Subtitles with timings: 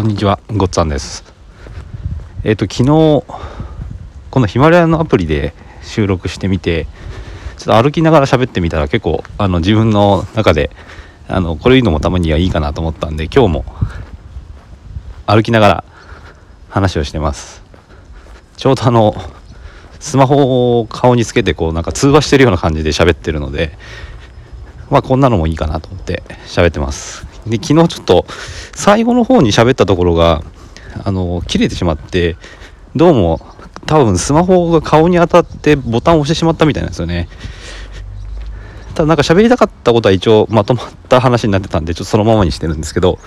[0.00, 1.24] こんにちは、ごっつぁんです。
[2.42, 3.22] えっ、ー、と、昨日、
[4.30, 6.86] このヒマラヤのアプリで収録してみて、
[7.58, 10.70] ちょっと歩きながら喋ってみたら結構、あの、自分の中で、
[11.28, 13.64] あの、これいうのもたまにはいいかなと思ったんで、今日も
[15.26, 15.84] 歩きながら
[16.70, 17.62] 話をしてます。
[18.56, 19.14] ちょうどあの、
[19.98, 23.76] スマホを顔につけて、こう、なんか通話してるような感じで喋ってるので、
[24.88, 27.29] まあ、こんなのもいいかなと思って喋ってます。
[27.46, 28.26] で昨日ちょっと
[28.74, 30.42] 最後の方に喋ったところが
[31.04, 32.36] あの切れてしまって
[32.94, 33.40] どうも
[33.86, 37.28] 多分スマホが顔に当たってボタンを押してしまったみたいなんですよね。
[38.94, 43.18] ただなんか喋りたかったことは一応まとまった話になってたんでちょっとそのままにしてるんですけど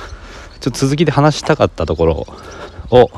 [0.60, 2.28] ちょっと続きで話したかったところ
[2.92, 3.10] を、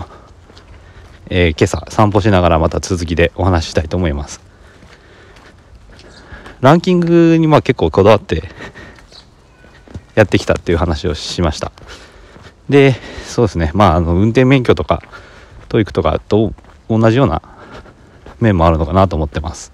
[1.30, 4.42] えー、今朝散歩しながらまた続きでお話ししたいと思います。
[6.62, 8.44] ランキングにまあ結構こだわって
[10.16, 11.72] やってきたっていう話をしました。
[12.70, 13.72] でそうですね。
[13.74, 15.04] まああの運転免許とか
[15.70, 16.54] TOEIC とかと
[16.90, 17.42] 同じような
[18.40, 19.72] 面もあるのかなと思ってます。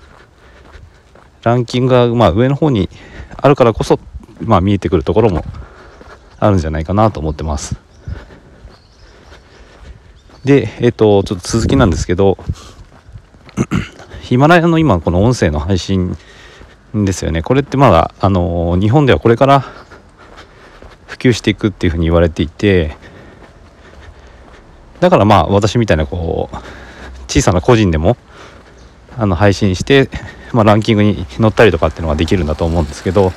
[1.44, 2.90] ランキングがまあ上の方に
[3.38, 4.00] あるからこそ
[4.42, 5.46] まあ見えてくるところも
[6.40, 7.76] あるんじゃないかなと思ってます。
[10.44, 12.38] でえっ、とちょっと続きなんですけど
[14.22, 16.18] ヒマラヤの今この音声の配信
[16.94, 17.42] ですよね。
[17.42, 19.66] これってまだあの日本ではこれから
[21.12, 22.96] 普及していくっていうふうに言われていて
[25.02, 26.56] だからまあ私みたいなこう
[27.28, 28.16] 小さな個人でも
[29.18, 30.10] あの配信して、
[30.54, 33.34] まあ、ランキングに載ったりとかっていうのができるんだと思うんですけど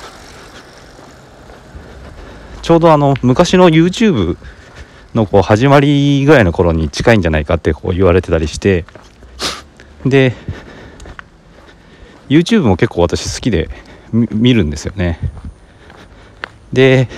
[2.61, 4.37] ちょうどあの昔の YouTube
[5.13, 8.85] のこう始まりぐらいの頃に近いんじゃないかってこう言われてたりして
[10.05, 10.33] で
[12.29, 13.69] YouTube も結構私好きで
[14.13, 15.19] 見るんですよね。
[16.71, 17.09] で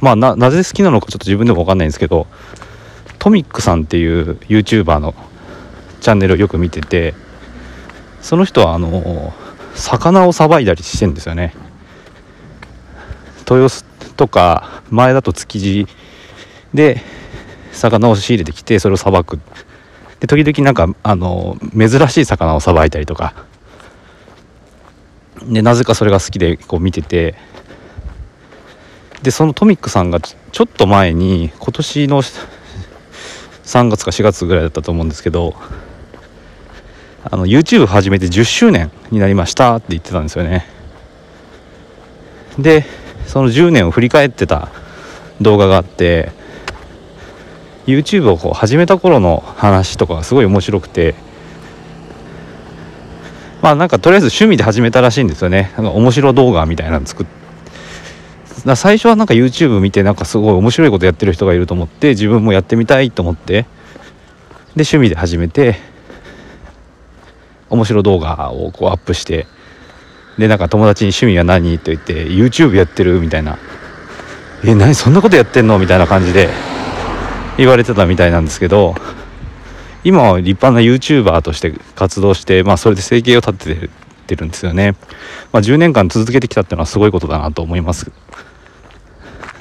[0.00, 2.26] まあななぜ好きなのかちょっと自分でも分かんないんですけど
[3.18, 5.14] トミックさんっていう YouTuber の
[6.00, 7.14] チャンネルをよく見てて
[8.20, 9.32] その人はあの
[9.74, 11.54] 魚をさばいたりしてんですよね。
[13.40, 13.84] 豊洲
[14.16, 15.86] とか前だと築地
[16.74, 17.02] で
[17.72, 19.40] 魚を仕入れてきてそれをさばく。
[20.20, 23.34] で時々なんかあの珍しい魚をさばいたりとか。
[25.44, 27.34] でなぜかそれが好きでこう見てて
[29.22, 35.54] でそのトミックさんがちょっと前に今年の3月か4月ぐらいだったと思うんですけど
[37.24, 40.66] あの YouTube 始めて10周年になりましたって言ってたんですよね。
[42.58, 42.84] で
[43.26, 44.68] その10年を振り返ってた
[45.40, 46.32] 動画があって
[47.86, 51.14] YouTube をこう始めた頃の話とかがすごい面白くて
[53.62, 55.72] まあなんかとりあえず趣味で始めたらしいんですよね。
[55.76, 57.41] なんか面白動画みたいなの作って
[58.66, 63.68] だ最初はなんか YouTube 見てなんかすごい面白いことやってる人がいると思って自分もやってみたいと思ってで
[64.76, 65.76] 趣味で始めて
[67.68, 69.46] 面白動画をこうアップして
[70.38, 73.58] でなんか友達に趣味は何と言って YouTube やってるみたいな。
[74.64, 75.78] え何そんなことやってんの？
[75.80, 76.48] みたいな感じで
[77.58, 78.94] 言われてたみたいなんですけど
[80.04, 83.90] 今は立派な YouTuber として活動して、まあ、それで生計を立て
[84.28, 84.94] てるんですよね、
[85.52, 88.12] まあ、10年間続けてきたっていうのはすごいことだなと思います。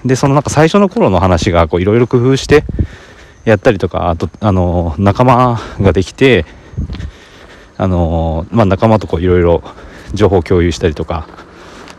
[0.06, 2.64] でそのなんか最初の頃の話がいろいろ工夫して
[3.46, 6.46] やったりとかあとあの仲間ができて
[7.78, 9.64] あの、まあ、仲間といろいろ
[10.14, 11.28] 情報共有したりとか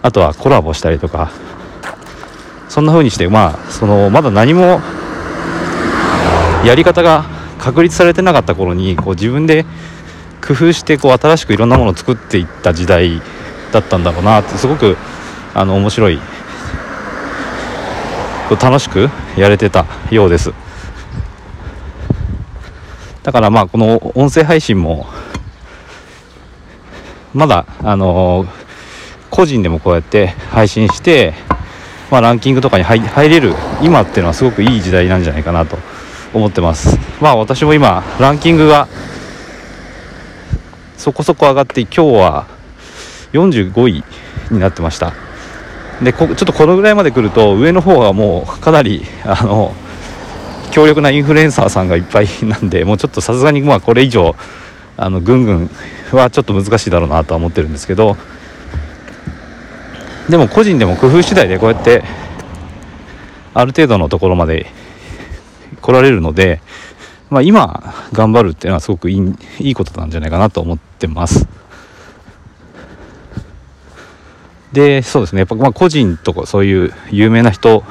[0.03, 1.31] あとはコラボしたりとか
[2.69, 4.81] そんな風にしてまあそのまだ何も
[6.65, 7.25] やり方が
[7.59, 9.65] 確立されてなかった頃にこう自分で
[10.45, 13.21] 工夫してこう新しくいろんなものを作っていった時代
[13.73, 14.97] だったんだろうなってすごく
[15.55, 16.19] あの面白い
[18.57, 20.53] 楽しくやれてたようです。
[23.23, 25.07] だからまあこの音声配信も
[27.35, 28.47] まだあの
[29.31, 31.35] 個人でもこうやって配信して、
[32.11, 35.79] まあ、ランキングとかに入れる今っていうのはすごくいい時代なんじゃないかなと
[36.35, 36.99] 思ってます。
[37.21, 38.89] まあ私も今ランキングが
[40.97, 42.47] そこそこ上がって今日は
[43.33, 44.05] 45位
[44.51, 45.22] になってました。
[46.03, 49.73] でこちょっとこのぐらいまで来ると上の方はもうかなりあの
[50.73, 54.35] 強力なインフルエンサーさんがいっぱいなんでもうちょっとさすがにまあこれ以上
[54.97, 55.71] あのぐんぐん
[56.13, 58.17] はちょっと難しいだろうなとは思ってるんですけど
[60.29, 62.03] でも個人でも工夫次第でこうやって
[63.55, 64.67] ある程度のところまで
[65.81, 66.63] 来られるので、
[67.29, 71.47] まあ、今頑張るっていうのはすごくいいいいことなんじゃないかなと思ってます。
[74.73, 75.41] でそうですね。
[75.41, 77.83] やっぱまあ個人とかそういう有名な人っ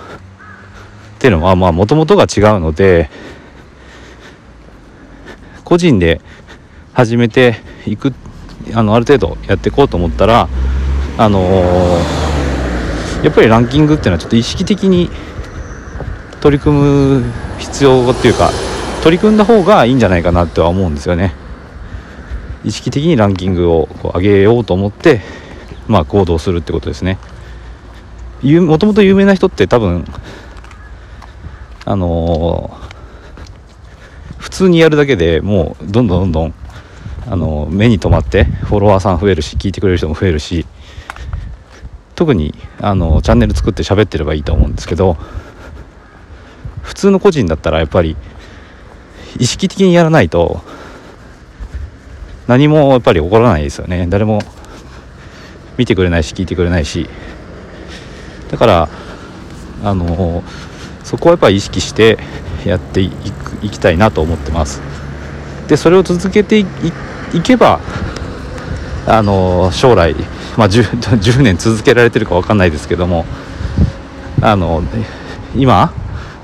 [1.19, 3.09] ていうのはまあもともとが違うので
[5.63, 6.21] 個人で
[6.93, 8.13] 始めていく
[8.73, 10.49] あのある程度やっていこうと思ったら
[11.17, 15.09] あのー、やっぱりランキングっていうのはちょっと意識的に
[16.39, 17.23] 取り組む
[17.59, 18.49] 必要っていうか
[19.03, 21.33] 取り組んだ方がいいんじゃないかなとは思うんですよね。
[22.63, 25.21] 意識的にランキングをこう上げようと思って
[25.87, 27.17] まあ行動するってことですね。
[28.43, 30.05] もともと有名な人って多分
[31.85, 36.53] あのー、普通にやるだけでもうどんどんどんどん
[37.27, 40.65] あの目に留まってフォロワーさん増えるし聞いてくれる人も増えるし
[42.15, 45.17] 特にあのチャンネル作って喋ってればいいと思うんですけど
[46.81, 48.17] 普通の個人だったらやっぱり
[49.39, 50.61] 意識的にやらないと
[52.47, 54.07] 何もやっぱり起こらないですよね。
[54.09, 54.39] 誰も
[55.81, 57.09] 見てくれないし聞いてくれないし。
[58.51, 58.89] だから
[59.83, 60.43] あの
[61.03, 62.19] そこはやっぱり意識して
[62.65, 64.81] やっていくいきたいなと思ってます。
[65.67, 66.65] でそれを続けてい
[67.43, 67.79] けば
[69.07, 70.13] あの将来、
[70.57, 73.25] まあ10、10, 年続けられてるか分かんないですけども
[74.41, 74.83] あの
[75.55, 75.91] 今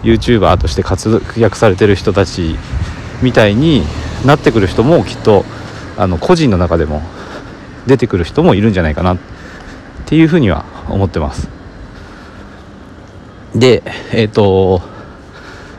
[0.01, 2.56] YouTuber として活躍されてる人たち
[3.22, 3.84] みたいに
[4.25, 5.45] なってくる人もきっと
[5.98, 7.04] あの個人の中でも
[7.88, 9.18] 出てくる人もいるんじゃないかなっ
[10.06, 11.50] ていうふうには思ってます。
[13.56, 13.81] で
[14.12, 14.81] えっ、ー、と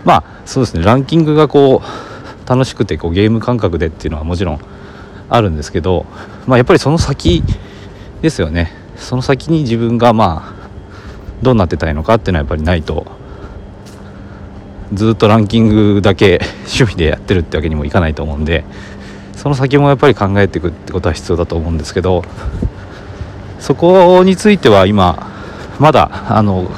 [0.04, 0.82] まあそうですね。
[0.82, 4.60] ランキングがこう楽しくてこうゲーム感覚でっていうのはもちろん
[5.28, 6.06] あるんですけど、
[6.46, 7.42] まあ、やっぱりその先
[8.22, 8.72] ですよね。
[8.96, 10.68] その先に自分がまあ
[11.42, 13.06] どうなってたいのかっていうのはやっぱりないと。
[14.94, 18.64] ずっとランキングだけ 趣味でやってるってわけにもいかないと思うんで。
[19.38, 22.24] その先もやっぱり考えていくってことは必要だと思うんですけど
[23.60, 25.30] そこについては今
[25.78, 26.68] まだあの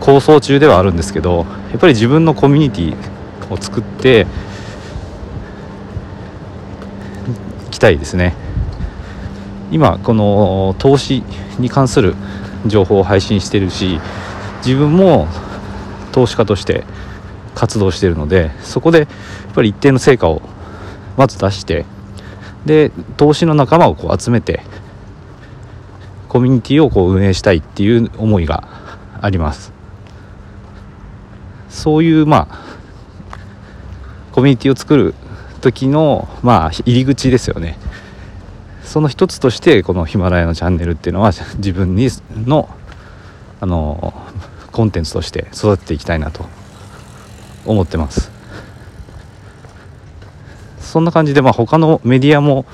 [0.00, 4.26] 構想中ではあるんですけどやっぱり自分のコミュニティを作って
[7.68, 8.34] いきたいですね。
[9.70, 11.22] 今この投資
[11.58, 12.14] に関する
[12.66, 14.00] 情報を配信してるし
[14.64, 15.28] 自分も
[16.12, 16.84] 投資家として
[17.54, 19.08] 活動しているのでそこでやっ
[19.54, 20.40] ぱり一定の成果を
[21.16, 21.84] まず出して
[22.64, 24.60] で投資の仲間をこう集めて
[26.28, 28.68] コミュニティをこう運営したいっていう思いが
[29.20, 29.72] あります。
[31.70, 32.58] そういうまあ
[34.32, 35.14] コミュニティを作る
[35.60, 37.78] 時のまあ入り口ですよね。
[38.82, 42.08] その一つとしてこのヒマラヤのチャンネルっていうのは自分に
[42.44, 42.68] の
[43.60, 44.12] あの
[44.72, 46.44] コンテンツとして育てていきたいなと
[47.64, 48.35] 思ってます。
[50.86, 52.64] そんな感じでまあ他のメディアも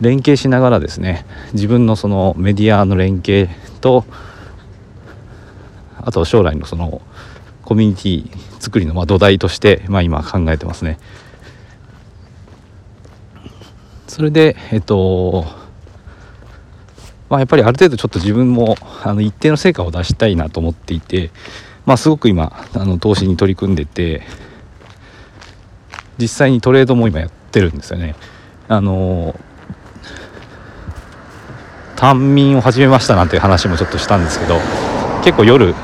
[0.00, 3.48] 連携しながらですね自分のそのメディアの連携
[3.80, 4.04] と
[6.00, 7.02] あと将来のその
[7.64, 10.98] コミュニティ作りのま土台として、まあ、今考えてますね。
[14.06, 15.44] それでえっと
[17.28, 21.30] まあやっぱりある程度ちょっと自分もあの一定の成果を出したいなと思っていて
[21.84, 24.22] まあすごく今あの投資に取り組んでて
[26.18, 28.14] 実際にトレードも今やってるんですよね。
[28.68, 29.34] あの
[31.96, 34.56] 単眠を始めましたなんて話もちょっとしたんですけど
[35.24, 35.74] 結構夜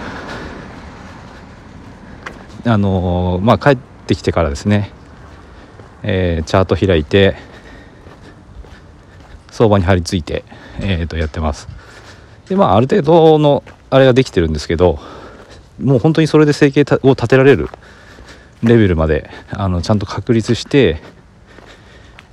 [2.67, 4.93] あのまあ帰ってきてからですね、
[6.05, 7.35] えー、チャート開いて
[9.51, 10.45] 相場に張り付いて、
[10.81, 11.69] えー、とやってます
[12.49, 15.01] でまあある程度のあれができてるんですけど
[15.83, 17.69] もう本当にそれで生計を立てられる
[18.63, 21.01] レベルまであのちゃんと確立して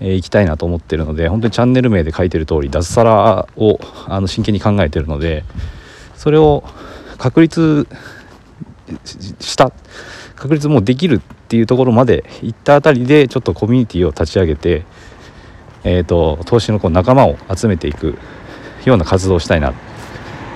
[0.02, 5.44] い、えー、きたいなと思ってるので本当にチャンネル名で書いてる通り脱サラをあの真剣に考えてるので
[6.16, 6.64] それを
[7.18, 7.88] 確立
[9.40, 9.72] した
[10.36, 14.86] 確率もできるっていうところまで行ったあたりでちょっとコミュニティを立ち上げて、
[15.84, 18.18] えーと、投資のこう仲間を集めていく
[18.86, 19.74] ような活動をしたいなっ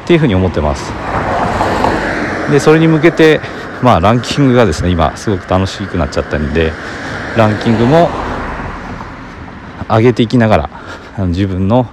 [0.08, 0.92] ていうふうに思ってます。
[2.52, 3.42] でそれに向けて
[3.82, 6.72] まあランキングがですね今すごく楽しくなっちゃったんで
[7.38, 8.10] ランキングも
[9.90, 10.70] 上げていきなが
[11.18, 11.88] ら自分の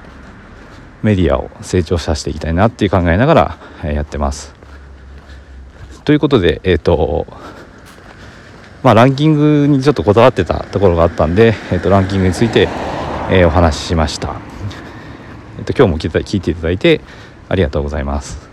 [1.02, 4.54] メディアを成長させていきたいなっていう考えながらやってます。
[6.04, 7.26] ということでえ、ー、と
[8.82, 12.68] まあ、ランキングにちょっとこだわってたところがあったんで、えー、とランキングについて、
[13.30, 14.40] えー、お話ししました、
[15.58, 17.00] えー、と今日も聞いていただいて
[17.48, 18.51] ありがとうございます。